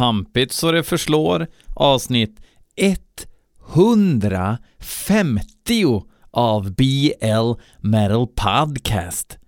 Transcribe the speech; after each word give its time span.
pampigt 0.00 0.52
så 0.52 0.72
det 0.72 0.82
förslår. 0.82 1.46
Avsnitt 1.74 2.40
150 3.74 6.02
av 6.30 6.74
BL 6.74 7.52
Metal 7.80 8.26
Podcast. 8.26 9.38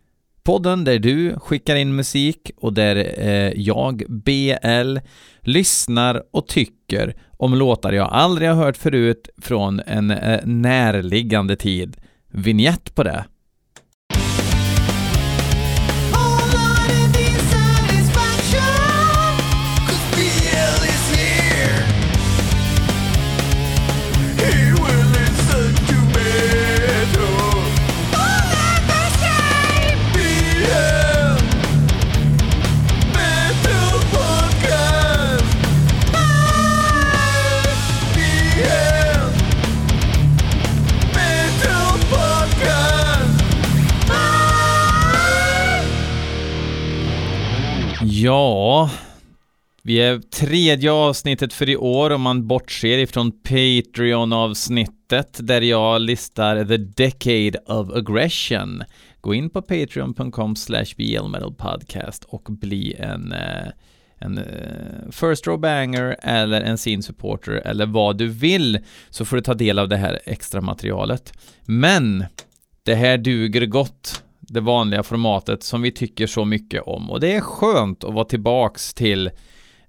Podden 0.43 0.85
där 0.85 0.99
du 0.99 1.39
skickar 1.39 1.77
in 1.77 1.97
musik 1.97 2.51
och 2.57 2.73
där 2.73 2.97
eh, 3.19 3.53
jag, 3.57 4.03
BL, 4.09 4.99
lyssnar 5.41 6.23
och 6.31 6.49
tycker 6.49 7.17
om 7.39 7.55
låtar 7.55 7.93
jag 7.93 8.09
aldrig 8.13 8.49
har 8.49 8.57
hört 8.57 8.77
förut 8.77 9.29
från 9.39 9.81
en 9.87 10.11
eh, 10.11 10.41
närliggande 10.45 11.57
tid. 11.57 11.97
Vignett 12.29 12.95
på 12.95 13.03
det. 13.03 13.25
Ja, 48.23 48.91
vi 49.83 49.97
är 49.97 50.19
tredje 50.19 50.93
avsnittet 50.93 51.53
för 51.53 51.69
i 51.69 51.77
år 51.77 52.11
om 52.11 52.21
man 52.21 52.47
bortser 52.47 52.99
ifrån 52.99 53.33
Patreon-avsnittet 53.33 55.41
där 55.43 55.61
jag 55.61 56.01
listar 56.01 56.65
The 56.65 56.77
Decade 56.77 57.59
of 57.67 57.91
Aggression. 57.91 58.83
Gå 59.21 59.35
in 59.35 59.51
på 59.51 59.63
patreon.com 59.63 60.57
slash 60.57 60.85
podcast 61.59 62.25
och 62.25 62.43
bli 62.43 62.95
en, 62.99 63.33
eh, 63.33 63.69
en 64.19 64.39
eh, 64.39 64.45
First 65.11 65.47
Row 65.47 65.61
Banger 65.61 66.17
eller 66.23 66.61
en 66.61 66.77
Scene 66.77 67.03
Supporter 67.03 67.53
eller 67.53 67.87
vad 67.87 68.19
du 68.19 68.29
vill 68.29 68.79
så 69.11 69.25
får 69.25 69.37
du 69.37 69.43
ta 69.43 69.55
del 69.55 69.79
av 69.79 69.89
det 69.89 69.97
här 69.97 70.21
extra 70.25 70.61
materialet. 70.61 71.33
Men 71.65 72.25
det 72.83 72.95
här 72.95 73.19
duger 73.19 73.67
gott 73.67 74.23
det 74.53 74.61
vanliga 74.61 75.03
formatet 75.03 75.63
som 75.63 75.83
vi 75.83 75.91
tycker 75.91 76.27
så 76.27 76.45
mycket 76.45 76.83
om 76.83 77.11
och 77.11 77.21
det 77.21 77.35
är 77.35 77.41
skönt 77.41 78.05
att 78.05 78.15
vara 78.15 78.25
tillbaks 78.25 78.95
till 78.95 79.27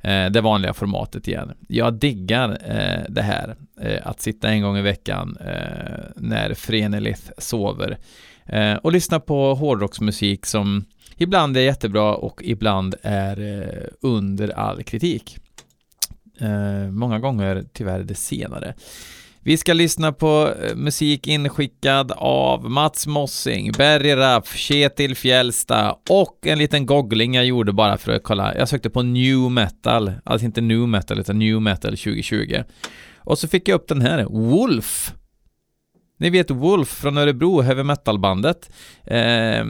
eh, 0.02 0.26
det 0.26 0.42
vanliga 0.42 0.74
formatet 0.74 1.28
igen. 1.28 1.52
Jag 1.68 1.94
diggar 1.94 2.50
eh, 2.50 3.04
det 3.10 3.22
här, 3.22 3.56
eh, 3.82 4.08
att 4.08 4.22
sitta 4.22 4.50
en 4.50 4.62
gång 4.62 4.78
i 4.78 4.82
veckan 4.82 5.38
eh, 5.40 6.00
när 6.16 6.54
Frenelith 6.54 7.32
sover 7.38 7.98
eh, 8.46 8.74
och 8.74 8.92
lyssna 8.92 9.20
på 9.20 9.54
hårdrocksmusik 9.54 10.46
som 10.46 10.86
ibland 11.18 11.58
är 11.58 11.62
jättebra 11.62 12.16
och 12.16 12.42
ibland 12.44 12.96
är 13.02 13.62
eh, 13.62 13.88
under 14.02 14.50
all 14.50 14.84
kritik. 14.84 15.38
Eh, 16.40 16.92
många 16.92 17.20
gånger 17.20 17.64
tyvärr 17.74 18.04
det 18.04 18.16
senare. 18.16 18.74
Vi 19.46 19.58
ska 19.58 19.74
lyssna 19.74 20.12
på 20.12 20.54
eh, 20.64 20.76
musik 20.76 21.28
inskickad 21.28 22.12
av 22.16 22.70
Mats 22.70 23.08
Mossing, 23.08 23.72
Berry 23.72 24.16
Raff, 24.16 24.56
Kjetil 24.56 25.16
Fjällsta 25.16 25.96
och 26.10 26.48
en 26.48 26.58
liten 26.58 26.86
googling 26.86 27.34
jag 27.34 27.46
gjorde 27.46 27.74
bara 27.74 27.98
för 27.98 28.12
att 28.12 28.24
kolla. 28.24 28.58
Jag 28.58 28.70
sökte 28.70 28.90
på 28.90 29.02
new 29.02 29.52
metal, 29.52 30.12
alltså 30.24 30.46
inte 30.46 30.62
new 30.62 30.88
metal 30.88 31.20
utan 31.20 31.40
new 31.40 31.62
metal 31.62 31.92
2020. 31.98 32.64
Och 33.18 33.40
så 33.40 33.48
fick 33.48 33.68
jag 33.68 33.76
upp 33.76 33.88
den 33.88 34.02
här, 34.02 34.24
Wolf. 34.24 35.14
Ni 36.20 36.30
vet 36.30 36.52
Wolf 36.52 36.90
från 36.90 37.18
Örebro, 37.18 37.62
heavy 37.62 37.84
metal-bandet. 37.84 38.70
Eh, 39.06 39.66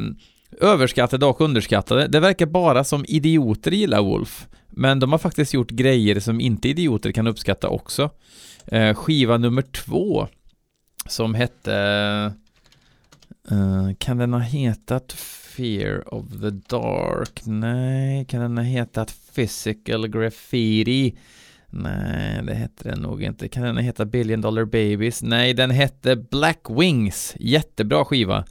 överskattade 0.62 1.26
och 1.26 1.42
underskattade. 1.42 2.08
Det 2.08 2.20
verkar 2.20 2.46
bara 2.46 2.84
som 2.84 3.06
idioter 3.08 3.72
gillar 3.72 4.02
Wolf. 4.02 4.48
Men 4.70 5.00
de 5.00 5.12
har 5.12 5.20
faktiskt 5.20 5.54
gjort 5.54 5.70
grejer 5.70 6.20
som 6.20 6.42
inte 6.42 6.70
idioter 6.70 7.12
kan 7.12 7.28
uppskatta 7.28 7.70
också 7.70 8.10
eh, 8.66 8.96
skiva 8.96 9.38
nummer 9.38 9.62
två 9.62 10.28
som 11.06 11.34
hette 11.36 11.76
eh, 13.52 13.96
kan 13.98 14.18
den 14.18 14.34
ha 14.34 14.40
hetat 14.40 15.12
Fear 15.12 16.14
of 16.14 16.26
the 16.42 16.50
Dark? 16.50 17.42
Nej, 17.46 18.26
kan 18.26 18.42
den 18.42 18.58
ha 18.58 18.64
hetat 18.64 19.16
Physical 19.36 20.08
Graffiti? 20.08 21.16
Nej, 21.70 22.44
det 22.44 22.54
hette 22.54 22.90
den 22.90 23.00
nog 23.00 23.24
inte. 23.24 23.48
Kan 23.48 23.64
den 23.64 23.78
heta 23.78 24.06
Billion 24.06 24.42
Dollar 24.42 24.66
Babies? 24.66 25.24
Nej, 25.24 25.54
den 25.54 25.72
hette 25.72 26.16
Black 26.16 26.60
Wings. 26.70 27.36
Jättebra 27.40 28.06
skiva. 28.06 28.46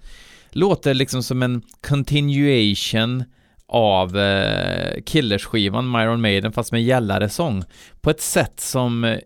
Låter 0.51 0.95
liksom 0.95 1.23
som 1.23 1.43
en 1.43 1.63
continuation 1.81 3.25
av 3.67 4.19
eh, 4.19 5.03
Killers-skivan 5.03 5.91
Myron 5.91 6.21
Maiden 6.21 6.53
fast 6.53 6.73
med 6.73 6.83
gällare 6.83 7.29
sång 7.29 7.65
på 8.01 8.11
ett 8.11 8.21
sätt 8.21 8.61
som 8.61 9.05
eh, 9.05 9.19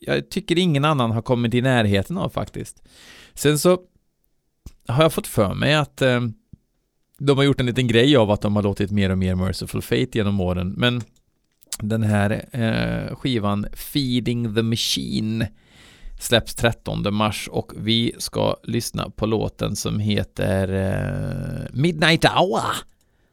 jag 0.00 0.30
tycker 0.30 0.58
ingen 0.58 0.84
annan 0.84 1.10
har 1.10 1.22
kommit 1.22 1.54
i 1.54 1.60
närheten 1.60 2.18
av 2.18 2.28
faktiskt. 2.28 2.82
Sen 3.34 3.58
så 3.58 3.78
har 4.88 5.02
jag 5.02 5.12
fått 5.12 5.26
för 5.26 5.54
mig 5.54 5.74
att 5.74 6.02
eh, 6.02 6.20
de 7.18 7.38
har 7.38 7.44
gjort 7.44 7.60
en 7.60 7.66
liten 7.66 7.86
grej 7.86 8.16
av 8.16 8.30
att 8.30 8.40
de 8.40 8.56
har 8.56 8.62
låtit 8.62 8.90
mer 8.90 9.10
och 9.10 9.18
mer 9.18 9.34
Merciful 9.34 9.82
Fate 9.82 10.18
genom 10.18 10.40
åren, 10.40 10.74
men 10.76 11.02
den 11.78 12.02
här 12.02 12.44
eh, 12.52 13.16
skivan 13.16 13.66
Feeding 13.72 14.54
the 14.54 14.62
Machine 14.62 15.46
släpps 16.20 16.54
13 16.54 17.14
mars 17.14 17.48
och 17.52 17.72
vi 17.76 18.12
ska 18.18 18.56
lyssna 18.62 19.10
på 19.10 19.26
låten 19.26 19.76
som 19.76 19.98
heter 19.98 20.68
eh, 20.68 21.66
Midnight 21.72 22.24
Hour 22.24 22.89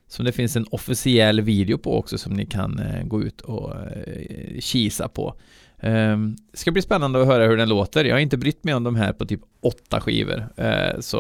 som 0.08 0.26
det 0.26 0.32
finns 0.32 0.56
en 0.56 0.66
officiell 0.72 1.42
video 1.42 1.78
på 1.78 1.98
också 1.98 2.18
som 2.18 2.34
ni 2.34 2.46
kan 2.46 2.80
eh, 2.80 3.04
gå 3.04 3.24
ut 3.24 3.42
och 3.42 3.76
eh, 3.76 4.60
kisa 4.60 5.08
på. 5.08 5.36
Ehm, 5.80 6.36
det 6.52 6.58
ska 6.58 6.72
bli 6.72 6.82
spännande 6.82 7.22
att 7.22 7.28
höra 7.28 7.48
hur 7.48 7.58
den 7.58 7.70
låter. 7.70 8.06
Jag 8.06 8.16
har 8.16 8.20
inte 8.20 8.38
brytt 8.38 8.64
mig 8.64 8.74
om 8.74 8.84
de 8.84 8.96
här 8.96 9.14
på 9.14 9.26
typ 9.26 9.42
åtta 9.62 10.02
skivor. 10.02 10.48
Eh, 10.58 11.00
så 11.00 11.18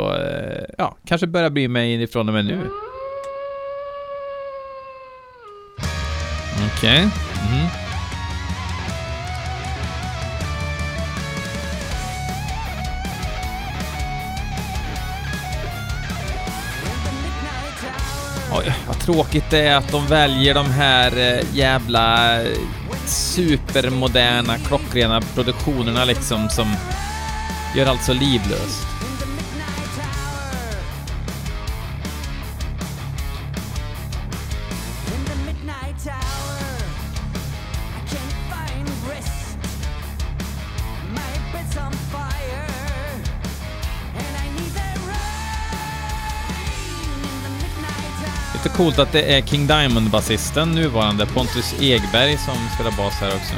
ja, 0.78 0.98
kanske 1.06 1.28
börjar 1.28 1.50
bry 1.50 1.68
mig 1.68 2.08
från 2.08 2.28
och 2.28 2.34
med 2.34 2.46
nu. 2.46 2.60
Okej. 6.56 6.72
Okay. 6.78 7.00
Mm. 7.00 7.87
Oj, 18.58 18.74
vad 18.88 19.00
tråkigt 19.00 19.50
det 19.50 19.60
är 19.60 19.76
att 19.76 19.92
de 19.92 20.08
väljer 20.08 20.54
de 20.54 20.72
här 20.72 21.18
eh, 21.18 21.56
jävla 21.56 22.36
eh, 22.42 22.58
supermoderna, 23.06 24.58
klockrena 24.58 25.22
produktionerna 25.22 26.06
liksom 26.06 26.50
som 26.50 26.76
gör 27.76 27.86
allt 27.86 28.04
så 28.04 28.14
livlöst. 28.14 28.97
Lite 48.58 48.70
coolt 48.70 49.00
att 49.00 49.12
det 49.12 49.22
är 49.22 49.42
King 49.42 49.68
Diamond-basisten, 49.68 50.72
nuvarande 50.72 51.26
Pontus 51.26 51.76
Egberg, 51.82 52.38
som 52.38 52.56
spelar 52.76 52.92
bas 52.98 53.14
här 53.14 53.36
också. 53.36 53.54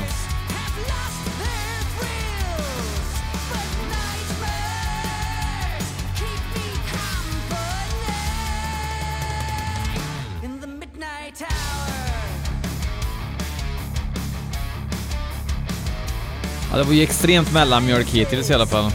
Ja, 16.71 16.77
det 16.77 16.83
var 16.83 16.93
ju 16.93 17.03
extremt 17.03 17.53
mellanmjölk 17.53 18.07
hittills 18.09 18.49
i 18.49 18.53
alla 18.53 18.67
fall. 18.67 18.91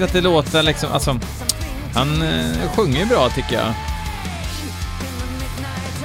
Tycker 0.00 0.18
att 0.18 0.24
det 0.24 0.28
låter 0.28 0.62
liksom, 0.62 0.92
alltså, 0.92 1.18
han 1.94 2.22
eh, 2.22 2.70
sjunger 2.76 3.06
bra 3.06 3.28
tycker 3.30 3.54
jag. 3.54 3.74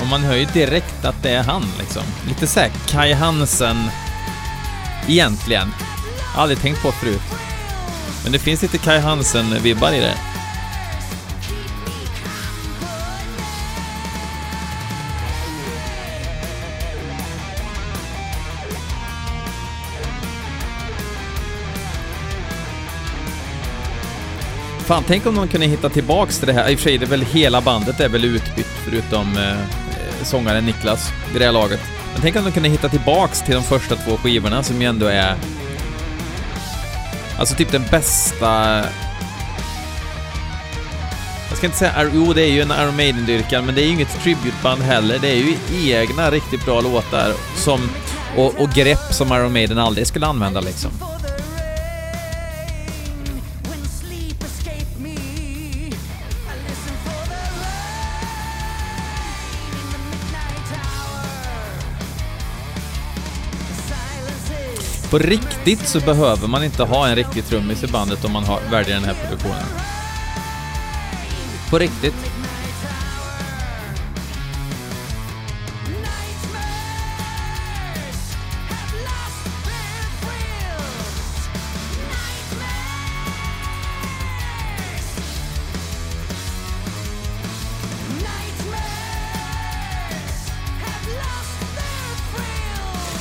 Och 0.01 0.07
man 0.07 0.21
hör 0.21 0.35
ju 0.35 0.45
direkt 0.45 1.05
att 1.05 1.23
det 1.23 1.29
är 1.29 1.43
han 1.43 1.63
liksom. 1.79 2.03
Lite 2.27 2.47
såhär 2.47 2.71
Kai 2.87 3.13
Hansen 3.13 3.77
egentligen. 5.07 5.71
Aldrig 6.35 6.61
tänkt 6.61 6.81
på 6.81 6.91
förut. 6.91 7.21
Men 8.23 8.31
det 8.31 8.39
finns 8.39 8.61
lite 8.61 8.77
Kai 8.77 8.99
Hansen-vibbar 8.99 9.93
i 9.93 9.99
det. 9.99 10.15
Fan, 24.85 25.03
tänk 25.07 25.25
om 25.25 25.35
de 25.35 25.47
kunde 25.47 25.67
hitta 25.67 25.89
tillbaks 25.89 26.37
till 26.37 26.47
det 26.47 26.53
här. 26.53 26.69
I 26.69 26.75
och 26.75 26.79
för 26.79 26.83
sig, 26.83 26.97
det 26.97 27.05
är 27.05 27.09
väl 27.09 27.21
hela 27.21 27.61
bandet 27.61 27.99
är 27.99 28.09
väl 28.09 28.25
utbytt 28.25 28.67
förutom 28.85 29.37
eh, 29.37 29.51
eh, 29.51 30.23
sångaren 30.23 30.65
Niklas 30.65 31.11
vid 31.31 31.41
det 31.41 31.45
här 31.45 31.51
laget. 31.51 31.79
Men 32.13 32.21
tänk 32.21 32.35
om 32.35 32.43
de 32.43 32.51
kunde 32.51 32.69
hitta 32.69 32.89
tillbaks 32.89 33.41
till 33.41 33.55
de 33.55 33.63
första 33.63 33.95
två 33.95 34.17
skivorna 34.17 34.63
som 34.63 34.81
ju 34.81 34.87
ändå 34.87 35.05
är... 35.05 35.35
Alltså 37.39 37.55
typ 37.55 37.71
den 37.71 37.83
bästa... 37.91 38.83
Jag 41.49 41.57
ska 41.57 41.65
inte 41.65 41.77
säga... 41.77 42.09
Jo, 42.13 42.33
det 42.33 42.41
är 42.41 42.51
ju 42.51 42.61
en 42.61 42.71
Iron 42.71 42.95
Maiden-dyrkan, 42.95 43.65
men 43.65 43.75
det 43.75 43.81
är 43.81 43.85
ju 43.85 43.91
inget 43.91 44.21
tributeband 44.23 44.81
heller. 44.81 45.19
Det 45.21 45.29
är 45.29 45.35
ju 45.35 45.55
egna 45.91 46.31
riktigt 46.31 46.65
bra 46.65 46.81
låtar 46.81 47.33
som... 47.55 47.89
Och, 48.37 48.59
och 48.59 48.69
grepp 48.69 49.13
som 49.13 49.27
Iron 49.27 49.53
Maiden 49.53 49.77
aldrig 49.77 50.07
skulle 50.07 50.25
använda 50.25 50.61
liksom. 50.61 50.91
På 65.15 65.19
riktigt 65.19 65.87
så 65.87 65.99
behöver 65.99 66.47
man 66.47 66.63
inte 66.63 66.83
ha 66.83 67.07
en 67.07 67.15
riktig 67.15 67.45
trummis 67.45 67.83
i 67.83 67.87
bandet 67.87 68.25
om 68.25 68.31
man 68.31 68.43
har, 68.43 68.59
väljer 68.71 68.95
den 68.95 69.03
här 69.03 69.13
produktionen. 69.13 69.63
På 71.69 71.79
riktigt. 71.79 72.15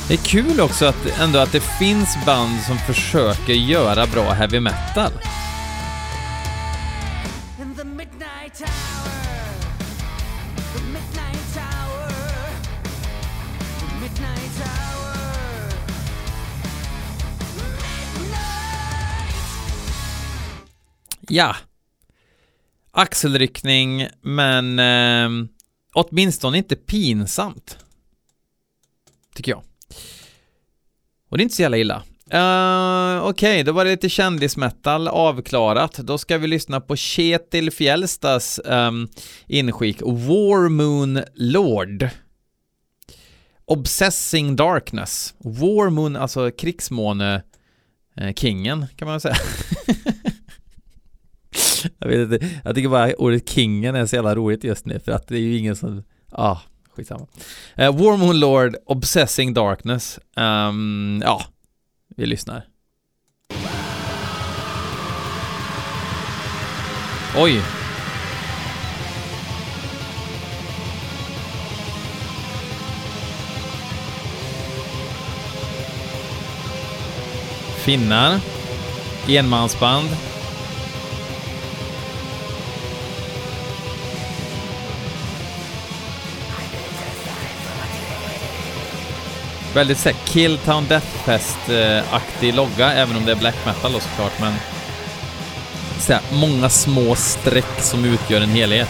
Det 0.07 0.13
är 0.13 0.17
kul 0.17 0.61
också 0.61 0.85
att, 0.85 1.19
ändå 1.19 1.39
att 1.39 1.51
det 1.51 1.63
finns 1.79 2.25
band 2.25 2.61
som 2.61 2.77
försöker 2.77 3.53
göra 3.53 4.07
bra 4.07 4.31
heavy 4.31 4.59
metal. 4.59 5.11
Ja. 21.27 21.55
Axelryckning, 22.91 24.07
men 24.21 24.79
eh, 24.79 25.47
åtminstone 25.93 26.57
inte 26.57 26.75
pinsamt. 26.75 27.77
Tycker 29.35 29.51
jag. 29.51 29.63
Och 31.35 31.37
det 31.37 31.41
är 31.41 31.43
inte 31.43 31.55
så 31.55 31.61
jävla 31.61 31.77
illa. 31.77 31.95
Uh, 32.33 33.23
Okej, 33.23 33.29
okay, 33.29 33.63
då 33.63 33.71
var 33.71 33.85
det 33.85 33.91
lite 33.91 34.09
kändismetal 34.09 35.07
avklarat. 35.07 35.93
Då 35.93 36.17
ska 36.17 36.37
vi 36.37 36.47
lyssna 36.47 36.81
på 36.81 36.95
Kjetil 36.95 37.71
Fjällstas 37.71 38.59
um, 38.65 39.07
inskick 39.47 40.01
War 40.01 40.69
Moon 40.69 41.19
Lord. 41.33 42.09
Obsessing 43.65 44.55
Darkness. 44.55 45.33
War 45.37 45.89
Moon, 45.89 46.15
alltså 46.15 46.51
krigsmåne 46.51 47.43
eh, 48.17 48.33
kingen 48.33 48.85
kan 48.95 49.07
man 49.07 49.19
säga. 49.19 49.35
jag 51.99 52.07
vet 52.07 52.31
inte, 52.31 52.49
jag 52.63 52.75
tycker 52.75 52.89
bara 52.89 53.13
ordet 53.13 53.49
kingen 53.49 53.95
är 53.95 54.05
så 54.05 54.15
jävla 54.15 54.35
roligt 54.35 54.63
just 54.63 54.85
nu 54.85 54.99
för 54.99 55.11
att 55.11 55.27
det 55.27 55.35
är 55.35 55.41
ju 55.41 55.57
ingen 55.57 55.75
som, 55.75 56.03
ah, 56.31 56.57
skitsamma. 56.95 57.27
Eh, 57.75 57.89
uh, 57.89 57.95
War 57.95 58.17
Moon 58.17 58.39
Lord, 58.39 58.77
Obsessing 58.85 59.53
Darkness. 59.53 60.19
Um, 60.35 61.21
ja, 61.23 61.41
vi 62.17 62.25
lyssnar. 62.25 62.65
Oj. 67.37 67.61
Finnar. 77.85 78.39
Enmansband. 79.27 80.34
Väldigt 89.75 89.97
såhär 89.97 90.15
Killtown 90.25 90.85
Deathfest-aktig 90.87 92.55
logga, 92.55 92.93
även 92.93 93.15
om 93.15 93.25
det 93.25 93.31
är 93.31 93.35
black 93.35 93.55
metal 93.65 93.91
då 93.91 93.99
såklart, 93.99 94.39
men... 94.41 94.53
Såhär, 95.99 96.21
många 96.31 96.69
små 96.69 97.15
streck 97.15 97.81
som 97.81 98.05
utgör 98.05 98.41
en 98.41 98.49
helhet. 98.49 98.89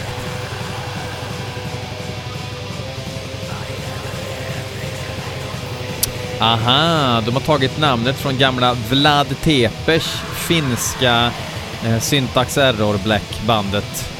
Aha, 6.40 7.20
de 7.20 7.34
har 7.34 7.40
tagit 7.40 7.78
namnet 7.78 8.16
från 8.16 8.38
gamla 8.38 8.74
Vlad 8.74 9.34
Tepers 9.42 10.14
finska 10.34 11.32
eh, 11.84 11.98
Syntax 12.00 12.58
Error 12.58 12.98
Black-bandet. 13.04 14.10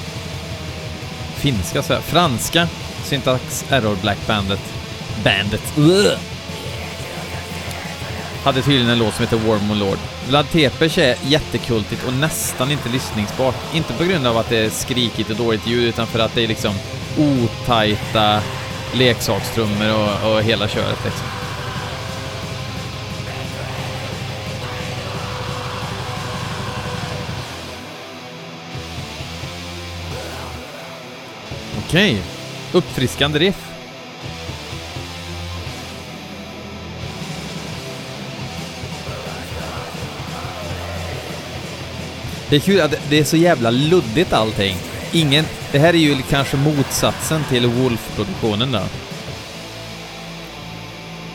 Finska, 1.37 1.83
så 1.83 1.95
här, 1.95 2.01
franska 2.01 2.69
Syntax 3.05 3.65
Error 3.71 3.97
Black-bandet. 4.03 4.61
Bandet. 5.25 5.77
Bandet 5.77 6.36
hade 8.47 8.63
tydligen 8.63 8.91
en 8.91 8.99
låt 8.99 9.15
som 9.15 9.25
heter 9.25 9.37
War 9.37 9.59
Moon 9.59 9.79
Lord. 9.79 9.99
Vlad 10.29 10.51
Tepes 10.51 10.99
är 10.99 11.17
jättekultigt 11.23 12.07
och 12.07 12.13
nästan 12.13 12.71
inte 12.71 12.89
lyssningsbart. 12.89 13.55
Inte 13.75 13.93
på 13.93 14.05
grund 14.05 14.27
av 14.27 14.37
att 14.39 14.49
det 14.49 14.59
är 14.59 14.71
skrikigt 14.71 15.31
och 15.31 15.37
dåligt 15.37 15.67
ljud, 15.67 15.85
utan 15.85 16.07
för 16.07 16.19
att 16.19 16.35
det 16.35 16.45
är 16.45 16.49
liksom 16.49 16.75
otajta 17.19 18.43
leksakstrummor 18.95 19.95
och, 19.95 20.33
och 20.33 20.43
hela 20.43 20.69
köret 20.69 21.05
liksom. 21.05 21.27
Okej. 31.87 32.13
Okay. 32.13 32.23
Uppfriskande 32.73 33.39
riff. 33.39 33.76
Det 42.49 42.57
är 42.57 42.61
kul 42.61 42.81
att 42.81 42.95
det 43.09 43.19
är 43.19 43.25
så 43.25 43.37
jävla 43.37 43.71
luddigt 43.71 44.33
allting. 44.33 44.77
Ingen... 45.13 45.45
Det 45.73 45.79
här 45.79 45.95
är 45.95 45.99
ju 45.99 46.23
kanske 46.31 46.57
motsatsen 46.57 47.45
till 47.49 47.67
Wolf-produktionen 47.67 48.73
då. 48.73 48.83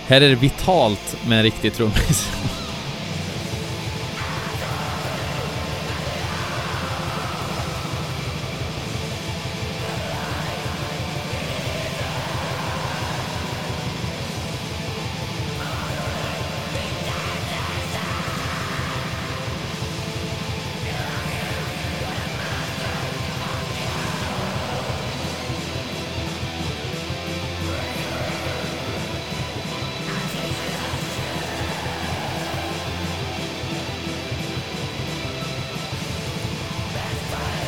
Här 0.08 0.22
är 0.22 0.30
det 0.30 0.36
vitalt 0.36 1.18
med 1.28 1.38
en 1.38 1.44
riktig 1.44 1.74
trummis. 1.74 2.30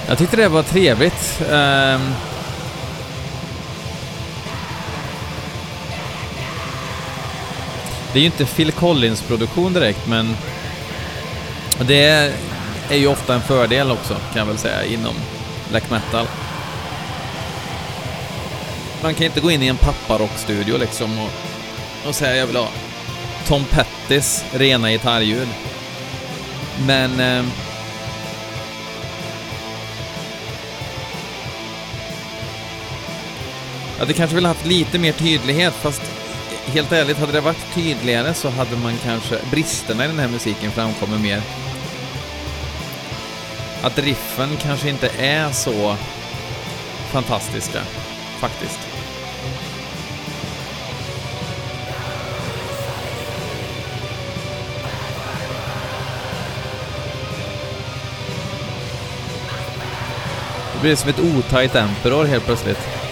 Jag 0.08 0.18
tyckte 0.18 0.36
det 0.36 0.48
var 0.48 0.64
trevligt. 0.64 1.42
Um, 1.50 2.14
Det 8.14 8.20
är 8.20 8.22
ju 8.22 8.26
inte 8.26 8.46
Phil 8.46 8.72
Collins-produktion 8.72 9.74
direkt, 9.74 10.08
men 10.08 10.38
det 11.80 12.32
är 12.90 12.96
ju 12.96 13.08
ofta 13.08 13.36
en 13.36 13.42
fördel 13.42 13.92
också, 13.92 14.14
kan 14.14 14.40
jag 14.40 14.46
väl 14.46 14.58
säga, 14.58 14.86
inom 14.86 15.16
black 15.70 15.90
metal. 15.92 16.28
Man 19.04 19.14
kan 19.14 19.26
inte 19.26 19.40
gå 19.40 19.52
in 19.52 19.64
i 19.64 19.68
en 19.68 19.78
papparockstudio 19.78 20.78
liksom 20.78 21.20
och, 21.20 21.30
och 22.08 22.16
säga 22.16 22.36
jag 22.36 22.48
vill 22.48 22.56
ha 22.56 22.70
Tom 23.48 23.66
Pettys 23.66 24.46
rena 24.54 24.92
gitarrljud. 24.92 25.48
Men... 26.88 27.20
Eh, 27.20 27.46
hade 34.04 34.14
kanske 34.14 34.36
velat 34.36 34.56
haft 34.56 34.66
lite 34.66 35.00
mer 35.00 35.12
tydlighet, 35.12 35.74
fast 35.74 36.02
helt 36.66 36.92
ärligt, 36.92 37.18
hade 37.18 37.32
det 37.32 37.42
varit 37.42 37.74
tydligare 37.74 38.34
så 38.34 38.50
hade 38.50 38.78
man 38.78 38.94
kanske... 39.04 39.38
Bristerna 39.52 40.06
i 40.06 40.08
den 40.08 40.20
här 40.20 40.28
musiken 40.28 40.72
framkommer 40.72 41.18
mer. 41.18 41.42
Att 43.82 44.00
riffen 44.00 44.58
kanske 44.58 44.90
inte 44.90 45.10
är 45.18 45.52
så 45.52 45.96
fantastiska, 47.12 47.80
faktiskt. 48.40 48.80
Det 60.74 60.82
blir 60.82 60.96
som 60.96 61.10
ett 61.10 61.20
otajt 61.20 61.76
Emperor 61.76 62.26
helt 62.26 62.46
plötsligt. 62.46 63.03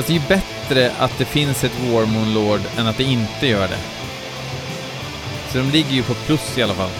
Fast 0.00 0.08
det 0.08 0.14
är 0.14 0.20
ju 0.20 0.28
bättre 0.28 0.92
att 0.98 1.18
det 1.18 1.24
finns 1.24 1.64
ett 1.64 1.80
War 1.80 2.06
Moon 2.06 2.34
Lord 2.34 2.60
än 2.78 2.86
att 2.86 2.96
det 2.96 3.04
inte 3.04 3.46
gör 3.46 3.68
det. 3.68 3.78
Så 5.52 5.58
de 5.58 5.70
ligger 5.70 5.90
ju 5.90 6.02
på 6.02 6.14
plus 6.14 6.58
i 6.58 6.62
alla 6.62 6.74
fall. 6.74 6.90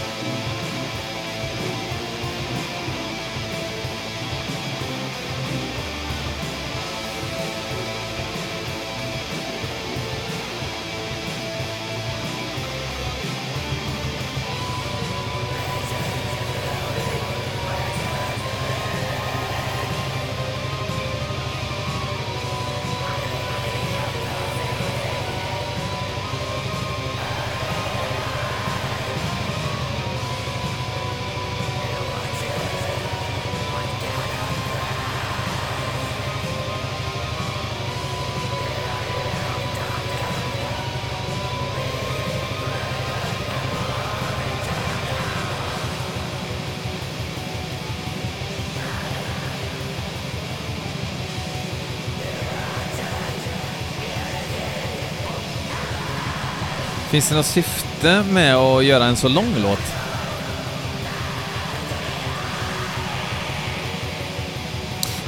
Finns 57.10 57.28
det 57.28 57.34
något 57.34 57.46
syfte 57.46 58.24
med 58.30 58.56
att 58.56 58.84
göra 58.84 59.04
en 59.04 59.16
så 59.16 59.28
lång 59.28 59.54
låt? 59.62 59.94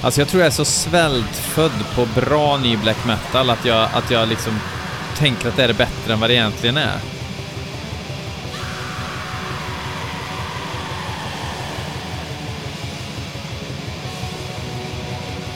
Alltså 0.02 0.20
jag 0.20 0.28
tror 0.28 0.42
jag 0.42 0.46
är 0.46 0.50
så 0.50 0.64
svältfödd 0.64 1.84
på 1.94 2.06
bra 2.20 2.56
ny 2.56 2.76
black 2.76 3.04
metal 3.06 3.50
att 3.50 3.64
jag, 3.64 3.88
att 3.92 4.10
jag 4.10 4.28
liksom 4.28 4.60
tänker 5.18 5.48
att 5.48 5.56
det 5.56 5.64
är 5.64 5.72
bättre 5.72 6.12
än 6.12 6.20
vad 6.20 6.30
det 6.30 6.34
egentligen 6.34 6.76
är. 6.76 6.98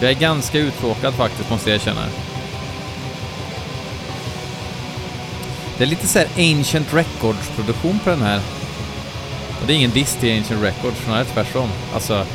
Jag 0.00 0.10
är 0.10 0.14
ganska 0.14 0.58
uttråkad 0.58 1.14
faktiskt, 1.14 1.50
måste 1.50 1.70
jag 1.70 1.76
erkänna. 1.76 2.06
Det 5.78 5.84
är 5.84 5.88
lite 5.88 6.06
såhär 6.06 6.28
Ancient 6.36 6.94
Records-produktion 6.94 7.98
på 8.04 8.10
den 8.10 8.22
här. 8.22 8.40
Och 9.60 9.66
det 9.66 9.72
är 9.72 9.76
ingen 9.76 9.90
diss 9.90 10.16
till 10.16 10.38
Ancient 10.38 10.62
Records, 10.62 11.04
snarare 11.04 11.24
tvärtom. 11.24 11.68
Alltså, 11.94 12.26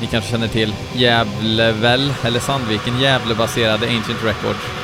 ni 0.00 0.06
kanske 0.06 0.30
känner 0.30 0.48
till 0.48 0.74
Gävle 0.94 1.72
väl, 1.72 2.12
eller 2.24 2.40
Sandviken, 2.40 3.00
Gävle-baserade 3.00 3.86
Ancient 3.86 4.24
Records. 4.24 4.81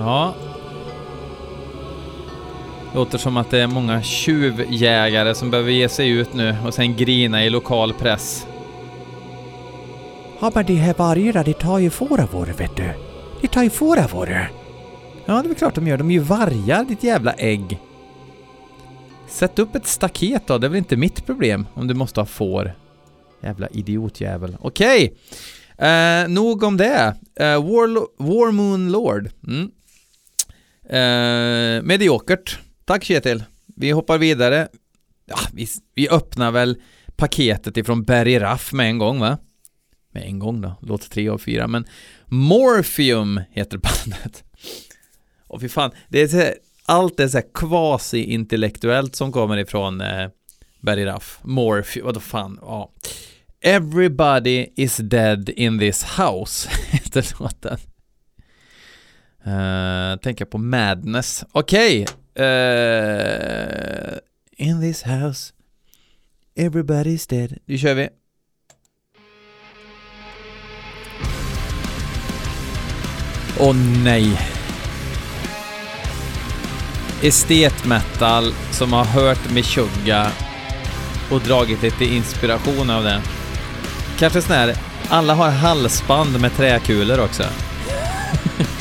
Ja. 0.00 0.34
Låter 2.94 3.18
som 3.18 3.36
att 3.36 3.50
det 3.50 3.58
är 3.60 3.66
många 3.66 4.02
tjuvjägare 4.02 5.34
som 5.34 5.50
behöver 5.50 5.70
ge 5.70 5.88
sig 5.88 6.08
ut 6.08 6.34
nu 6.34 6.56
och 6.66 6.74
sen 6.74 6.96
grina 6.96 7.44
i 7.44 7.50
lokal 7.50 7.92
press. 7.92 8.46
Ja, 10.40 10.50
men 10.54 10.66
de 10.66 10.74
här 10.74 10.94
vargarna, 10.98 11.42
de 11.42 11.52
tar 11.52 11.78
ju 11.78 11.90
får 11.90 12.20
av 12.20 12.28
vår, 12.32 12.46
vet 12.46 12.76
du. 12.76 12.90
De 13.40 13.48
tar 13.48 13.62
ju 13.62 13.70
får 13.70 13.98
av 13.98 14.10
vår. 14.10 14.50
Ja, 15.24 15.34
det 15.34 15.40
är 15.40 15.42
väl 15.42 15.54
klart 15.54 15.74
de 15.74 15.86
gör. 15.86 15.98
De 15.98 16.10
är 16.10 16.14
ju 16.14 16.20
vargar, 16.20 16.84
ditt 16.84 17.02
jävla 17.02 17.32
ägg. 17.32 17.78
Sätt 19.28 19.58
upp 19.58 19.74
ett 19.74 19.86
staket 19.86 20.46
då, 20.46 20.58
det 20.58 20.66
är 20.66 20.68
väl 20.68 20.78
inte 20.78 20.96
mitt 20.96 21.26
problem 21.26 21.66
om 21.74 21.86
du 21.86 21.94
måste 21.94 22.20
ha 22.20 22.26
får. 22.26 22.72
Jävla 23.42 23.68
idiotjävel. 23.68 24.56
Okej! 24.60 25.14
Eh, 25.78 26.28
nog 26.28 26.62
om 26.62 26.76
det. 26.76 27.16
Eh, 27.40 27.46
War, 27.46 28.06
War 28.24 28.52
Moon 28.52 28.92
Lord. 28.92 29.30
Mm. 29.46 29.70
Eh, 30.92 31.82
mediokert. 31.82 32.58
Tack 32.84 33.04
Kjetil. 33.04 33.44
Vi 33.76 33.90
hoppar 33.90 34.18
vidare. 34.18 34.68
Ja, 35.26 35.38
vi, 35.52 35.66
vi 35.94 36.08
öppnar 36.08 36.50
väl 36.50 36.76
paketet 37.16 37.76
ifrån 37.76 38.02
Berry 38.02 38.38
Raff 38.38 38.72
med 38.72 38.86
en 38.86 38.98
gång 38.98 39.20
va? 39.20 39.38
Med 40.12 40.22
en 40.22 40.38
gång 40.38 40.60
då, 40.60 40.76
låt 40.82 41.10
tre 41.10 41.28
av 41.28 41.38
fyra, 41.38 41.66
men 41.66 41.86
Morphium 42.26 43.40
heter 43.50 43.78
bandet. 43.78 44.44
Och 45.46 45.60
fy 45.60 45.68
fan, 45.68 45.90
det 46.08 46.22
är 46.22 46.28
så 46.28 46.36
här, 46.36 46.54
allt 46.86 47.20
är 47.20 47.28
så 47.28 47.38
här 47.38 47.46
quasi-intellektuellt 47.54 49.16
som 49.16 49.32
kommer 49.32 49.56
ifrån 49.56 50.00
eh, 50.00 50.28
Berry 50.80 51.04
Raff. 51.04 51.38
Morphium, 51.42 52.06
vadå 52.06 52.20
fan, 52.20 52.58
ja. 52.62 52.92
Everybody 53.62 54.66
is 54.76 54.96
dead 54.96 55.48
in 55.48 55.78
this 55.78 56.04
house, 56.04 56.68
heter 56.90 57.34
låten. 57.38 57.78
Eh, 59.44 59.52
uh, 59.52 60.16
tänka 60.16 60.46
på 60.46 60.58
Madness. 60.58 61.44
Okej. 61.52 62.02
Okay. 62.02 62.46
Uh, 62.46 64.18
in 64.56 64.80
this 64.80 65.02
house. 65.02 65.52
Everybody's 66.56 67.30
dead. 67.30 67.58
Nu 67.64 67.78
kör 67.78 67.94
vi. 67.94 68.08
Åh 73.58 73.70
oh, 73.70 73.76
nej. 74.04 74.38
Estetmetal 77.22 78.52
som 78.70 78.92
har 78.92 79.04
hört 79.04 79.50
Meshuggah 79.54 80.32
och 81.30 81.40
dragit 81.40 81.82
lite 81.82 82.04
inspiration 82.04 82.90
av 82.90 83.04
det. 83.04 83.22
Kanske 84.18 84.42
sån 84.42 84.56
här, 84.56 84.76
alla 85.08 85.34
har 85.34 85.50
halsband 85.50 86.40
med 86.40 86.52
träkulor 86.52 87.20
också. 87.20 87.42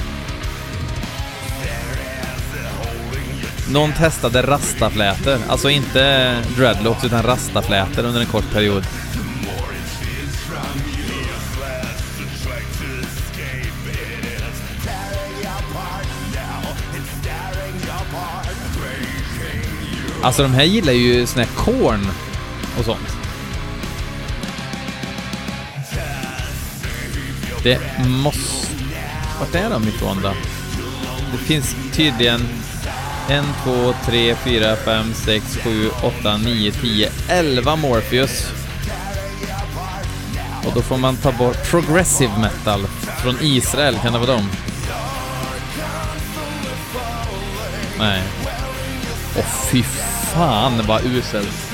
Någon 3.71 3.93
testade 3.93 4.41
rastaflätor, 4.41 5.37
alltså 5.49 5.69
inte 5.69 6.35
dreadlocks 6.55 7.03
utan 7.03 7.23
rastaflätor 7.23 8.05
under 8.05 8.21
en 8.21 8.27
kort 8.27 8.51
period. 8.53 8.83
Alltså 20.23 20.43
de 20.43 20.53
här 20.53 20.63
gillar 20.63 20.93
ju 20.93 21.25
sån 21.25 21.39
här 21.39 21.49
korn 21.55 22.07
och 22.79 22.85
sånt. 22.85 23.17
Det 27.63 27.79
måste... 28.07 28.67
Vart 29.39 29.55
är 29.55 29.69
de 29.69 29.87
ifrån 29.87 30.21
då? 30.21 30.33
Det 31.31 31.37
finns 31.37 31.75
tydligen 31.93 32.41
en, 33.29 33.45
två, 33.63 33.93
tre, 34.05 34.35
fyra, 34.35 34.75
fem, 34.75 35.13
sex, 35.13 35.57
sju, 35.63 35.89
åtta, 36.03 36.37
nio, 36.37 36.71
tio, 36.71 37.09
elva 37.29 37.75
Morpheus. 37.75 38.51
Och 40.65 40.71
då 40.75 40.81
får 40.81 40.97
man 40.97 41.17
ta 41.17 41.31
bort 41.31 41.69
progressive 41.71 42.37
metal 42.37 42.87
från 43.23 43.37
Israel, 43.41 43.99
kan 44.03 44.13
det 44.13 44.19
vara 44.19 44.31
dem? 44.31 44.49
Nej. 47.99 48.23
Åh 49.37 49.45
fy 49.71 49.83
fan 50.33 50.81
vad 50.87 51.05
uselt. 51.05 51.69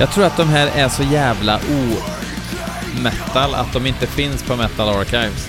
Jag 0.00 0.10
tror 0.10 0.24
att 0.24 0.36
de 0.36 0.48
här 0.48 0.66
är 0.66 0.88
så 0.88 1.02
jävla 1.02 1.56
o 1.56 2.17
metal, 2.98 3.54
att 3.54 3.72
de 3.72 3.86
inte 3.86 4.06
finns 4.06 4.42
på 4.42 4.56
Metal 4.56 4.88
Archives. 4.88 5.48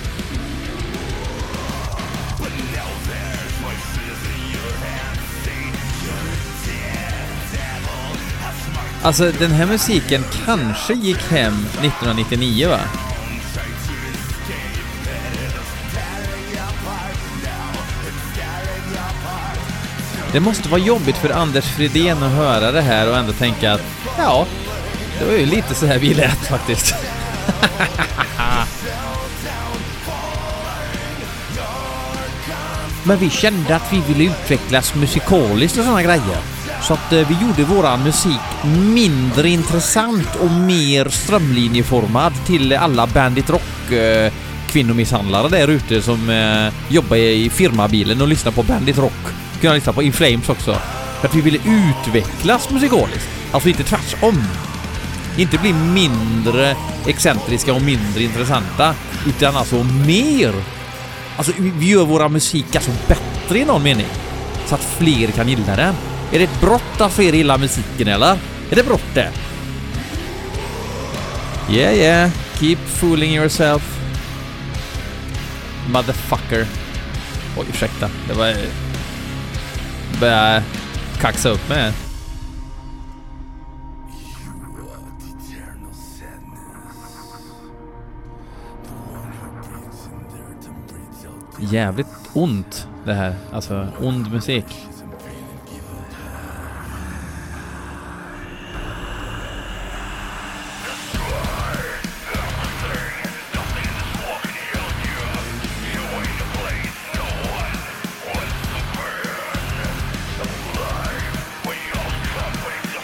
Alltså 9.02 9.32
den 9.38 9.50
här 9.50 9.66
musiken 9.66 10.24
kanske 10.44 10.94
gick 10.94 11.22
hem 11.30 11.54
1999 11.54 12.68
va? 12.68 12.78
Det 20.32 20.40
måste 20.40 20.68
vara 20.68 20.80
jobbigt 20.80 21.16
för 21.16 21.30
Anders 21.30 21.64
Fridén 21.64 22.22
att 22.22 22.32
höra 22.32 22.72
det 22.72 22.80
här 22.80 23.10
och 23.10 23.16
ändå 23.16 23.32
tänka 23.32 23.72
att 23.72 23.82
ja, 24.18 24.46
det 25.18 25.24
var 25.24 25.32
ju 25.32 25.46
lite 25.46 25.74
så 25.74 25.86
här 25.86 25.98
vi 25.98 26.14
lät 26.14 26.46
faktiskt. 26.46 26.94
Men 33.04 33.18
vi 33.18 33.30
kände 33.30 33.76
att 33.76 33.92
vi 33.92 34.02
ville 34.08 34.24
utvecklas 34.30 34.94
musikaliskt 34.94 35.78
och 35.78 35.84
sådana 35.84 36.02
grejer. 36.02 36.38
Så 36.82 36.94
att 36.94 37.12
eh, 37.12 37.28
vi 37.28 37.36
gjorde 37.46 37.64
våran 37.64 38.02
musik 38.02 38.40
mindre 38.94 39.48
intressant 39.48 40.36
och 40.40 40.50
mer 40.50 41.08
strömlinjeformad 41.08 42.32
till 42.46 42.72
alla 42.72 43.06
Bandit 43.06 43.50
Rock-kvinnomisshandlare 43.50 45.44
eh, 45.44 45.50
där 45.50 45.68
ute 45.68 46.02
som 46.02 46.30
eh, 46.30 46.94
jobbar 46.94 47.16
i 47.16 47.50
firmabilen 47.50 48.20
och 48.20 48.28
lyssnar 48.28 48.52
på 48.52 48.62
Bandit 48.62 48.98
Rock. 48.98 49.26
Kunna 49.60 49.74
lyssna 49.74 49.92
på 49.92 50.02
In 50.02 50.12
Flames 50.12 50.48
också. 50.48 50.76
För 51.20 51.28
att 51.28 51.34
vi 51.34 51.40
ville 51.40 51.58
utvecklas 51.58 52.70
musikaliskt. 52.70 53.28
Alltså 53.52 53.68
inte 53.68 53.82
tvärtom. 53.84 54.44
Inte 55.36 55.58
bli 55.58 55.72
mindre 55.72 56.76
excentriska 57.06 57.74
och 57.74 57.82
mindre 57.82 58.22
intressanta, 58.22 58.94
utan 59.26 59.56
alltså 59.56 59.84
mer. 59.84 60.54
Alltså 61.36 61.52
vi 61.58 61.86
gör 61.86 62.04
våra 62.04 62.28
musik 62.28 62.76
alltså 62.76 62.90
bättre 63.08 63.58
i 63.58 63.64
någon 63.64 63.82
mening. 63.82 64.06
Så 64.66 64.74
att 64.74 64.84
fler 64.98 65.28
kan 65.28 65.48
gilla 65.48 65.76
den. 65.76 65.94
Är 66.32 66.38
det 66.38 66.44
ett 66.44 66.60
brott 66.60 67.00
att 67.00 67.12
fler 67.12 67.32
gillar 67.32 67.58
musiken 67.58 68.08
eller? 68.08 68.38
Är 68.70 68.76
det 68.76 68.82
brott 68.82 69.14
det? 69.14 69.30
Yeah, 71.70 71.94
yeah. 71.94 72.30
Keep 72.58 72.76
fooling 72.76 73.34
yourself. 73.34 74.00
Motherfucker. 75.88 76.66
Oj, 77.56 77.66
ursäkta. 77.70 78.10
Det 78.28 78.34
var... 78.34 78.48
Eh, 78.48 78.56
jag 80.20 80.62
kaxa 81.20 81.48
upp 81.48 81.68
mig. 81.68 81.92
Jävligt 91.60 92.06
ont 92.32 92.88
det 93.04 93.14
här. 93.14 93.34
Alltså, 93.52 93.88
ond 94.00 94.32
musik. 94.32 94.86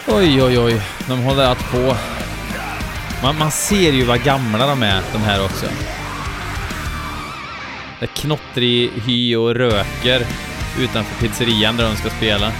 Oj, 0.09 0.43
oj, 0.43 0.59
oj. 0.59 0.83
De 1.09 1.23
håller 1.23 1.53
att 1.53 1.71
på. 1.71 1.97
Man, 3.23 3.39
man 3.39 3.51
ser 3.51 3.93
ju 3.93 4.05
vad 4.05 4.23
gamla 4.23 4.67
de 4.67 4.83
är, 4.83 5.03
de 5.13 5.19
här 5.19 5.45
också. 5.45 5.67
Det 8.01 8.07
knottrig 8.07 8.91
hy 9.07 9.37
och 9.37 9.55
röker 9.55 10.27
utanför 10.81 11.21
pizzerian 11.21 11.77
där 11.77 11.85
de 11.85 11.97
ska 11.97 12.11
spela. 12.11 12.53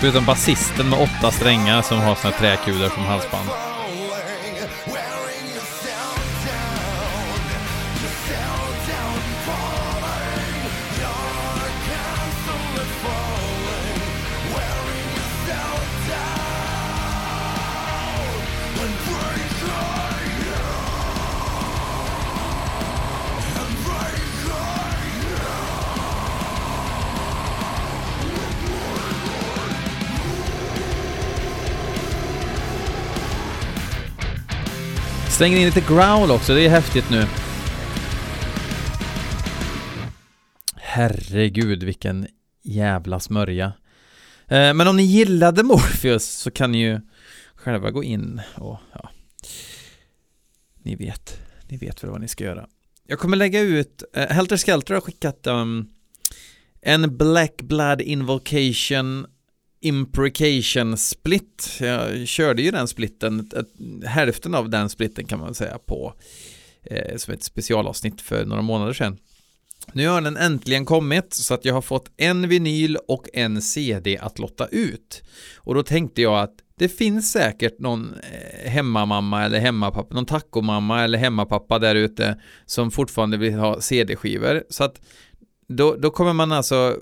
Förutom 0.00 0.24
basisten 0.24 0.88
med 0.88 0.98
åtta 0.98 1.30
strängar 1.30 1.82
som 1.82 1.98
har 1.98 2.14
såna 2.14 2.34
träkulor 2.34 2.88
som 2.88 3.02
halsband. 3.02 3.48
Slänger 35.42 35.58
in 35.58 35.66
lite 35.66 35.80
growl 35.80 36.30
också, 36.30 36.54
det 36.54 36.66
är 36.66 36.68
häftigt 36.68 37.10
nu. 37.10 37.26
Herregud, 40.74 41.82
vilken 41.82 42.26
jävla 42.62 43.20
smörja. 43.20 43.72
Eh, 44.48 44.74
men 44.74 44.88
om 44.88 44.96
ni 44.96 45.02
gillade 45.02 45.62
Morpheus 45.62 46.28
så 46.28 46.50
kan 46.50 46.72
ni 46.72 46.82
ju 46.82 47.00
själva 47.54 47.90
gå 47.90 48.04
in 48.04 48.40
och 48.54 48.78
ja, 48.92 49.10
ni 50.82 50.96
vet, 50.96 51.38
ni 51.68 51.76
vet 51.76 52.04
väl 52.04 52.10
vad 52.10 52.20
ni 52.20 52.28
ska 52.28 52.44
göra. 52.44 52.66
Jag 53.06 53.18
kommer 53.18 53.36
lägga 53.36 53.60
ut, 53.60 54.02
eh, 54.14 54.28
Helter 54.28 54.56
Skelter 54.56 54.94
har 54.94 55.00
skickat 55.00 55.46
um, 55.46 55.88
en 56.82 57.16
Black 57.16 57.62
Blood 57.62 58.00
Invocation 58.00 59.26
Imprecation 59.84 60.96
split. 60.96 61.78
Jag 61.80 62.28
körde 62.28 62.62
ju 62.62 62.70
den 62.70 62.88
splitten, 62.88 63.50
hälften 64.06 64.54
av 64.54 64.70
den 64.70 64.88
splitten 64.88 65.26
kan 65.26 65.38
man 65.38 65.54
säga 65.54 65.78
på 65.78 66.14
eh, 66.82 67.16
som 67.16 67.34
ett 67.34 67.42
specialavsnitt 67.42 68.20
för 68.20 68.44
några 68.44 68.62
månader 68.62 68.92
sedan. 68.92 69.18
Nu 69.92 70.08
har 70.08 70.20
den 70.20 70.36
äntligen 70.36 70.84
kommit 70.84 71.34
så 71.34 71.54
att 71.54 71.64
jag 71.64 71.74
har 71.74 71.82
fått 71.82 72.10
en 72.16 72.48
vinyl 72.48 72.96
och 73.08 73.26
en 73.32 73.62
CD 73.62 74.18
att 74.18 74.38
lotta 74.38 74.66
ut. 74.66 75.22
Och 75.56 75.74
då 75.74 75.82
tänkte 75.82 76.22
jag 76.22 76.40
att 76.40 76.54
det 76.78 76.88
finns 76.88 77.32
säkert 77.32 77.78
någon 77.78 78.14
eh, 78.14 78.70
hemmamamma 78.70 79.44
eller 79.44 79.60
hemmapappa, 79.60 80.14
någon 80.14 80.26
tacomamma 80.26 81.04
eller 81.04 81.18
hemmapappa 81.18 81.78
där 81.78 81.94
ute 81.94 82.40
som 82.66 82.90
fortfarande 82.90 83.36
vill 83.36 83.54
ha 83.54 83.80
CD-skivor. 83.80 84.64
Så 84.68 84.84
att 84.84 85.00
då, 85.68 85.96
då 85.96 86.10
kommer 86.10 86.32
man 86.32 86.52
alltså 86.52 86.96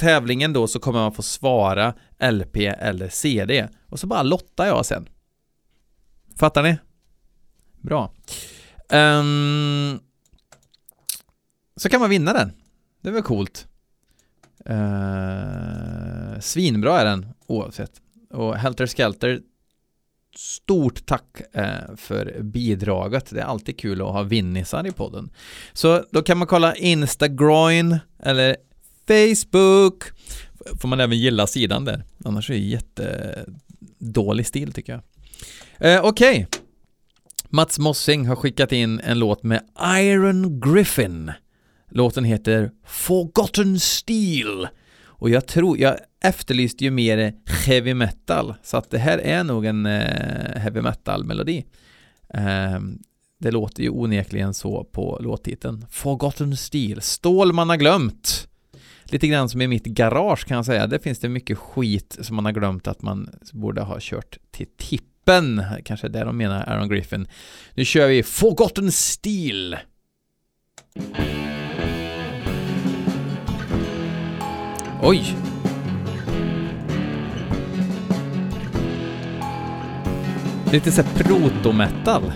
tävlingen 0.00 0.52
då 0.52 0.66
så 0.66 0.78
kommer 0.78 0.98
man 0.98 1.12
få 1.12 1.22
svara 1.22 1.94
LP 2.32 2.56
eller 2.56 3.08
CD 3.08 3.68
och 3.88 4.00
så 4.00 4.06
bara 4.06 4.22
lottar 4.22 4.66
jag 4.66 4.86
sen. 4.86 5.08
Fattar 6.36 6.62
ni? 6.62 6.78
Bra. 7.80 8.12
Um, 8.92 10.00
så 11.76 11.88
kan 11.88 12.00
man 12.00 12.10
vinna 12.10 12.32
den. 12.32 12.52
Det 13.00 13.08
är 13.08 13.12
väl 13.12 13.22
coolt. 13.22 13.66
Uh, 14.70 16.40
svinbra 16.40 17.00
är 17.00 17.04
den 17.04 17.26
oavsett. 17.46 17.92
Och 18.30 18.56
Helter 18.56 18.86
Skelter 18.86 19.40
Stort 20.36 21.06
tack 21.06 21.40
eh, 21.52 21.96
för 21.96 22.42
bidraget. 22.42 23.30
Det 23.30 23.40
är 23.40 23.44
alltid 23.44 23.78
kul 23.78 24.00
att 24.02 24.12
ha 24.12 24.22
vinnisar 24.22 24.86
i 24.86 24.92
podden. 24.92 25.30
Så 25.72 26.04
då 26.10 26.22
kan 26.22 26.38
man 26.38 26.46
kolla 26.46 26.74
Instagram 26.74 27.96
eller 28.18 28.56
Facebook. 29.10 30.04
Får 30.80 30.88
man 30.88 31.00
även 31.00 31.18
gilla 31.18 31.46
sidan 31.46 31.84
där. 31.84 32.04
Annars 32.24 32.50
är 32.50 32.54
det 32.54 32.60
jättedålig 32.60 34.46
stil 34.46 34.72
tycker 34.72 34.92
jag. 34.92 35.02
Eh, 35.92 36.04
Okej. 36.04 36.46
Mats 37.48 37.78
Mossing 37.78 38.26
har 38.26 38.36
skickat 38.36 38.72
in 38.72 39.00
en 39.00 39.18
låt 39.18 39.42
med 39.42 39.62
Iron 39.98 40.60
Griffin. 40.60 41.32
Låten 41.90 42.24
heter 42.24 42.70
Forgotten 42.86 43.80
Steel. 43.80 44.68
Och 45.04 45.30
jag 45.30 45.46
tror, 45.46 45.78
jag 45.78 45.96
efterlyste 46.24 46.84
ju 46.84 46.90
mer 46.90 47.34
heavy 47.66 47.94
metal, 47.94 48.54
så 48.62 48.76
att 48.76 48.90
det 48.90 48.98
här 48.98 49.18
är 49.18 49.44
nog 49.44 49.66
en 49.66 49.86
eh, 49.86 50.56
heavy 50.60 50.80
metal-melodi. 50.80 51.64
Ehm, 52.34 52.98
det 53.38 53.50
låter 53.50 53.82
ju 53.82 53.90
onekligen 53.90 54.54
så 54.54 54.84
på 54.84 55.18
låttiteln. 55.20 55.86
Forgotten 55.90 56.56
Steel, 56.56 57.00
stål 57.00 57.52
man 57.52 57.68
har 57.68 57.76
glömt. 57.76 58.49
Lite 59.12 59.26
grann 59.26 59.48
som 59.48 59.62
i 59.62 59.68
mitt 59.68 59.84
garage 59.84 60.46
kan 60.46 60.56
jag 60.56 60.66
säga. 60.66 60.86
Där 60.86 60.98
finns 60.98 61.18
det 61.18 61.28
mycket 61.28 61.58
skit 61.58 62.18
som 62.20 62.36
man 62.36 62.44
har 62.44 62.52
glömt 62.52 62.88
att 62.88 63.02
man 63.02 63.28
borde 63.52 63.82
ha 63.82 63.96
kört 64.00 64.38
till 64.50 64.66
tippen. 64.76 65.62
Kanske 65.84 66.08
det 66.08 66.24
de 66.24 66.36
menar, 66.36 66.64
Aaron 66.68 66.88
Griffin. 66.88 67.26
Nu 67.74 67.84
kör 67.84 68.08
vi 68.08 68.22
Forgotten 68.22 68.92
Steel. 68.92 69.76
Oj! 75.02 75.36
Lite 80.72 80.92
såhär 80.92 81.14
proto-metal. 81.14 82.32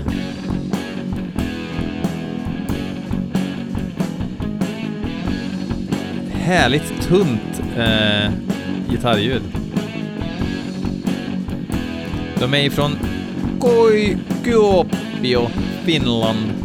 Härligt 6.44 7.02
tunt 7.02 7.62
eh, 7.76 8.32
gitarrljud. 8.90 9.42
De 12.38 12.54
är 12.54 12.64
ifrån 12.64 12.98
Kuopio, 14.44 15.48
Finland. 15.84 16.63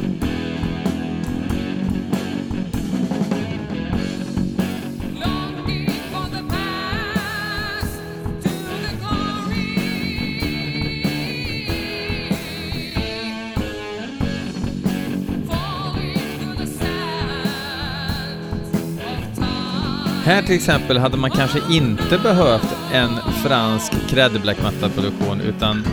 Här 20.29 20.41
till 20.41 20.55
exempel 20.55 20.97
hade 20.97 21.17
man 21.17 21.31
kanske 21.31 21.59
inte 21.71 22.17
behövt 22.17 22.75
en 22.93 23.09
fransk 23.43 23.93
cred 24.09 24.41
black 24.41 24.57
metal-produktion 24.63 25.41
utan 25.41 25.85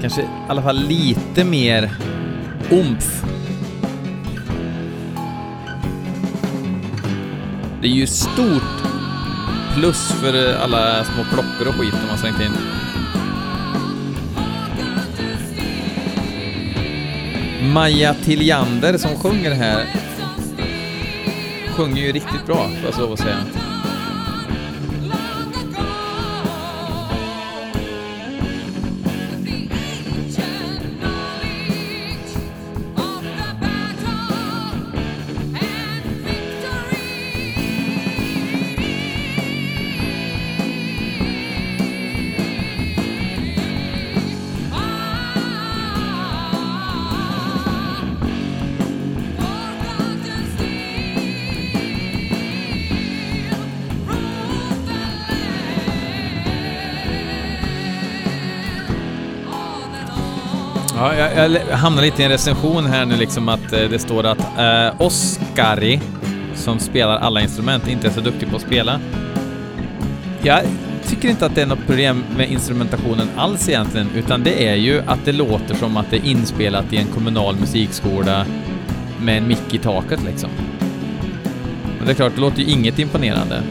kanske 0.00 0.20
i 0.20 0.26
alla 0.48 0.62
fall 0.62 0.76
lite 0.76 1.44
mer 1.44 1.90
omf. 2.70 3.22
Det 7.82 7.86
är 7.88 7.92
ju 7.92 8.06
stort 8.06 8.82
plus 9.74 10.12
för 10.12 10.54
alla 10.54 11.04
små 11.04 11.24
klockor 11.24 11.68
och 11.68 11.74
skit 11.74 11.94
de 12.02 12.10
har 12.10 12.16
slängt 12.16 12.40
in. 12.40 12.52
Maja 17.72 18.14
Tiljander 18.14 18.98
som 18.98 19.16
sjunger 19.16 19.50
här 19.50 19.86
sjunger 21.80 22.02
ju 22.02 22.12
riktigt 22.12 22.46
bra, 22.46 22.68
får 22.68 22.84
jag 22.84 22.94
så 22.94 23.00
lov 23.00 23.12
att 23.12 23.18
säga. 23.18 23.38
Jag, 61.20 61.50
jag 61.70 61.76
hamnar 61.76 62.02
lite 62.02 62.22
i 62.22 62.24
en 62.24 62.30
recension 62.30 62.86
här 62.86 63.06
nu 63.06 63.16
liksom 63.16 63.48
att 63.48 63.72
eh, 63.72 63.88
det 63.90 63.98
står 63.98 64.26
att 64.26 64.58
eh, 64.58 65.00
Oskari, 65.00 66.00
som 66.54 66.78
spelar 66.78 67.16
alla 67.16 67.40
instrument, 67.40 67.88
inte 67.88 68.06
är 68.06 68.10
så 68.10 68.20
duktig 68.20 68.50
på 68.50 68.56
att 68.56 68.62
spela. 68.62 69.00
Jag 70.42 70.60
tycker 71.06 71.28
inte 71.28 71.46
att 71.46 71.54
det 71.54 71.62
är 71.62 71.66
något 71.66 71.86
problem 71.86 72.24
med 72.36 72.50
instrumentationen 72.50 73.28
alls 73.36 73.68
egentligen, 73.68 74.08
utan 74.16 74.42
det 74.42 74.68
är 74.68 74.74
ju 74.74 75.02
att 75.06 75.24
det 75.24 75.32
låter 75.32 75.74
som 75.74 75.96
att 75.96 76.10
det 76.10 76.16
är 76.16 76.24
inspelat 76.24 76.92
i 76.92 76.96
en 76.96 77.06
kommunal 77.06 77.56
musikskola 77.56 78.46
med 79.20 79.38
en 79.38 79.48
mick 79.48 79.74
i 79.74 79.78
taket 79.78 80.22
liksom. 80.24 80.50
Men 81.98 82.06
det 82.06 82.12
är 82.12 82.14
klart, 82.14 82.32
det 82.34 82.40
låter 82.40 82.62
ju 82.62 82.70
inget 82.70 82.98
imponerande. 82.98 83.62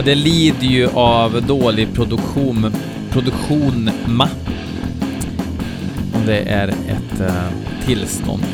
Ja, 0.00 0.04
det 0.04 0.14
lider 0.14 0.66
ju 0.66 0.88
av 0.94 1.42
dålig 1.42 1.94
produktion, 1.94 2.72
produktion 3.10 3.90
ma. 4.06 4.28
Om 6.14 6.26
det 6.26 6.38
är 6.38 6.68
ett 6.68 7.20
eh, 7.20 7.86
tillstånd. 7.86 8.44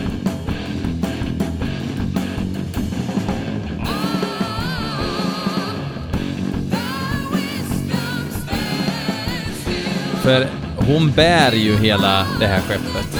För 10.22 10.46
hon 10.76 11.10
bär 11.10 11.52
ju 11.52 11.76
hela 11.76 12.26
det 12.40 12.46
här 12.46 12.60
skeppet. 12.60 13.15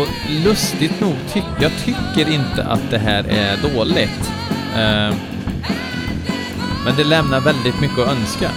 Och 0.00 0.06
lustigt 0.44 1.00
nog, 1.00 1.14
ty 1.32 1.40
jag 1.60 1.72
tycker 1.84 2.32
inte 2.32 2.64
att 2.64 2.90
det 2.90 2.98
här 2.98 3.24
är 3.28 3.74
dåligt. 3.74 4.32
Eh, 4.74 5.16
men 6.84 6.96
det 6.96 7.04
lämnar 7.04 7.40
väldigt 7.40 7.80
mycket 7.80 7.98
att 7.98 8.08
önska. 8.08 8.50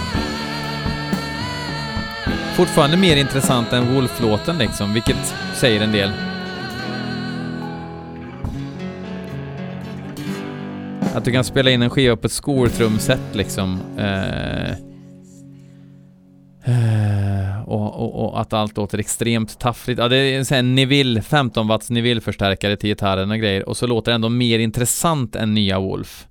Fortfarande 2.56 2.96
mer 2.96 3.16
intressant 3.16 3.72
än 3.72 3.94
Wolf-låten 3.94 4.58
liksom, 4.58 4.94
vilket 4.94 5.34
säger 5.54 5.80
en 5.80 5.92
del. 5.92 6.10
Att 11.14 11.24
du 11.24 11.32
kan 11.32 11.44
spela 11.44 11.70
in 11.70 11.82
en 11.82 11.90
skiva 11.90 12.16
på 12.16 12.26
ett 12.26 12.32
skoltrumset 12.32 13.20
liksom. 13.32 13.80
Eh, 13.98 14.83
och, 17.74 18.00
och, 18.00 18.24
och 18.24 18.40
att 18.40 18.52
allt 18.52 18.76
låter 18.76 18.98
extremt 18.98 19.58
taffligt. 19.58 19.98
Ja, 19.98 20.08
det 20.08 20.16
är 20.16 20.38
en 20.38 20.44
sån 20.44 20.54
här 20.54 20.62
Neville, 20.62 21.22
15 21.22 21.68
watts 21.68 21.90
Neville-förstärkare 21.90 22.76
till 22.76 22.88
gitarren 22.88 23.30
och 23.30 23.38
grejer. 23.38 23.68
Och 23.68 23.76
så 23.76 23.86
låter 23.86 24.10
det 24.10 24.14
ändå 24.14 24.28
mer 24.28 24.58
intressant 24.58 25.36
än 25.36 25.54
nya 25.54 25.80
Wolf. 25.80 26.26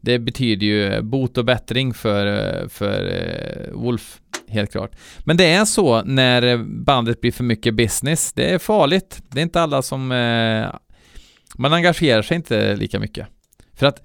Det 0.00 0.18
betyder 0.18 0.66
ju 0.66 1.02
bot 1.02 1.38
och 1.38 1.44
bättring 1.44 1.94
för, 1.94 2.68
för 2.68 3.06
eh, 3.06 3.72
Wolf, 3.72 4.18
helt 4.48 4.72
klart. 4.72 4.90
Men 5.24 5.36
det 5.36 5.44
är 5.44 5.64
så 5.64 6.02
när 6.02 6.64
bandet 6.84 7.20
blir 7.20 7.32
för 7.32 7.44
mycket 7.44 7.74
business. 7.74 8.32
Det 8.32 8.50
är 8.50 8.58
farligt. 8.58 9.22
Det 9.28 9.40
är 9.40 9.42
inte 9.42 9.60
alla 9.60 9.82
som... 9.82 10.12
Eh, 10.12 10.66
man 11.56 11.72
engagerar 11.72 12.22
sig 12.22 12.36
inte 12.36 12.76
lika 12.76 12.98
mycket. 12.98 13.26
För 13.76 13.86
att 13.86 14.02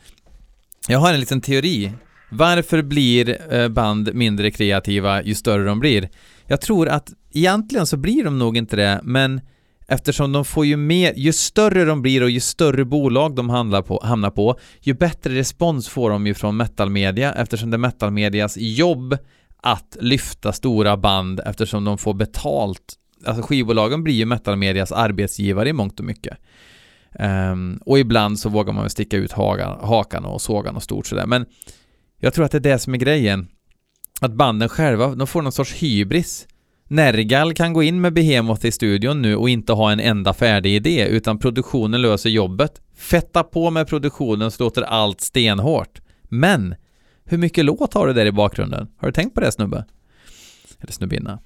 jag 0.88 1.00
har 1.00 1.14
en 1.14 1.20
liten 1.20 1.42
teori. 1.42 1.92
Varför 2.30 2.82
blir 2.82 3.54
eh, 3.54 3.68
band 3.68 4.16
mindre 4.16 4.52
kreativa 4.52 5.24
ju 5.24 5.36
större 5.36 5.64
de 5.66 5.80
blir? 5.80 6.10
Jag 6.50 6.62
tror 6.62 6.90
att 6.90 7.14
egentligen 7.32 7.86
så 7.86 7.98
blir 7.98 8.24
de 8.24 8.40
nog 8.40 8.58
inte 8.58 8.76
det, 8.76 9.02
men 9.04 9.42
Eftersom 9.92 10.32
de 10.32 10.46
får 10.46 10.66
ju 10.66 10.78
mer, 10.78 11.14
ju 11.16 11.34
större 11.34 11.86
de 11.86 12.02
blir 12.02 12.24
och 12.24 12.30
ju 12.30 12.40
större 12.40 12.86
bolag 12.86 13.36
de 13.36 13.50
handlar 13.50 13.82
på, 13.82 14.02
hamnar 14.04 14.32
på, 14.32 14.60
ju 14.82 14.94
bättre 14.94 15.36
respons 15.36 15.90
får 15.90 16.10
de 16.10 16.28
ju 16.28 16.34
från 16.34 16.58
metalmedia 16.58 17.34
eftersom 17.34 17.72
det 17.72 17.76
är 17.76 17.80
metalmedias 17.80 18.58
jobb 18.58 19.18
att 19.62 19.98
lyfta 20.00 20.54
stora 20.54 20.98
band 20.98 21.42
eftersom 21.46 21.86
de 21.86 21.98
får 21.98 22.14
betalt. 22.14 22.94
Alltså 23.26 23.44
skivbolagen 23.44 24.04
blir 24.04 24.14
ju 24.14 24.26
metalmedias 24.26 24.92
arbetsgivare 24.92 25.70
i 25.70 25.74
mångt 25.74 26.00
och 26.00 26.06
mycket. 26.06 26.38
Um, 27.20 27.80
och 27.86 28.00
ibland 28.00 28.40
så 28.40 28.50
vågar 28.50 28.74
man 28.74 28.84
väl 28.84 28.90
sticka 28.90 29.18
ut 29.18 29.32
hakan, 29.32 29.80
hakan 29.82 30.26
och 30.26 30.42
såga 30.42 30.72
något 30.72 30.84
stort 30.84 31.08
sådär. 31.08 31.26
Men 31.26 31.46
jag 32.20 32.34
tror 32.34 32.46
att 32.46 32.52
det 32.52 32.58
är 32.58 32.72
det 32.72 32.80
som 32.80 32.94
är 32.94 32.98
grejen. 32.98 33.48
Att 34.22 34.34
banden 34.34 34.70
själva, 34.70 35.16
de 35.16 35.28
får 35.28 35.42
någon 35.42 35.52
sorts 35.52 35.74
hybris. 35.74 36.48
Nergal 36.88 37.54
kan 37.54 37.74
gå 37.74 37.84
in 37.84 38.02
med 38.02 38.14
Behemoth 38.14 38.66
i 38.66 38.72
studion 38.72 39.22
nu 39.22 39.36
och 39.36 39.50
inte 39.50 39.74
ha 39.74 39.92
en 39.92 40.00
enda 40.00 40.34
färdig 40.34 40.76
idé, 40.76 41.08
utan 41.08 41.40
produktionen 41.40 42.02
löser 42.02 42.30
jobbet. 42.30 42.82
Fetta 42.96 43.44
på 43.44 43.72
med 43.72 43.88
produktionen 43.88 44.52
så 44.52 44.64
låter 44.64 44.82
allt 44.82 45.22
stenhårt. 45.22 46.02
Men, 46.24 46.76
hur 47.26 47.38
mycket 47.38 47.66
låt 47.66 47.94
har 47.94 48.08
du 48.08 48.14
där 48.14 48.26
i 48.26 48.32
bakgrunden? 48.32 48.88
Har 48.98 49.08
du 49.08 49.12
tänkt 49.12 49.36
på 49.36 49.42
det 49.42 49.52
snubbe? 49.52 49.86
Eller 50.80 50.94
snubbinna. 50.94 51.40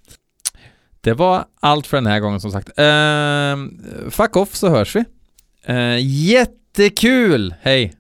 Det 1.02 1.14
var 1.14 1.46
allt 1.60 1.88
för 1.88 1.98
den 1.98 2.06
här 2.06 2.20
gången 2.20 2.42
som 2.42 2.52
sagt. 2.52 2.70
Uh, 2.80 4.10
fuck 4.10 4.36
off 4.36 4.56
så 4.56 4.70
hörs 4.70 4.96
vi. 4.96 5.04
Uh, 5.70 6.00
jättekul! 6.00 7.54
Hej! 7.62 7.94